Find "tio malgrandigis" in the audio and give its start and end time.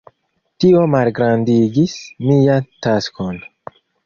0.63-1.93